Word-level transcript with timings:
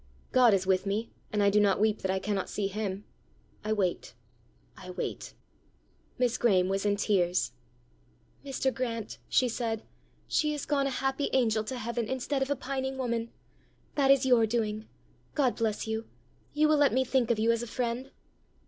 God 0.31 0.55
is 0.55 0.65
with 0.65 0.87
me, 0.87 1.11
and 1.31 1.43
I 1.43 1.51
do 1.51 1.59
not 1.59 1.79
weep 1.79 1.99
that 1.99 2.09
I 2.09 2.17
cannot 2.17 2.49
see 2.49 2.65
him: 2.65 3.05
I 3.63 3.71
wait; 3.71 4.15
I 4.75 4.89
wait." 4.89 5.35
Miss 6.17 6.39
Graeme 6.39 6.69
was 6.69 6.87
in 6.87 6.95
tears. 6.95 7.51
"Mr. 8.43 8.73
Grant," 8.73 9.19
she 9.29 9.47
said, 9.47 9.83
"she 10.27 10.55
is 10.55 10.65
gone 10.65 10.87
a 10.87 11.01
happy 11.05 11.29
angel 11.33 11.63
to 11.65 11.77
heaven 11.77 12.07
instead 12.07 12.41
of 12.41 12.49
a 12.49 12.55
pining 12.55 12.97
woman! 12.97 13.29
That 13.93 14.09
is 14.09 14.25
your 14.25 14.47
doing! 14.47 14.87
God 15.35 15.55
bless 15.57 15.85
you! 15.85 16.07
You 16.51 16.67
will 16.67 16.77
let 16.77 16.93
me 16.93 17.05
think 17.05 17.29
of 17.29 17.37
you 17.37 17.51
as 17.51 17.61
a 17.61 17.67
friend?" 17.67 18.09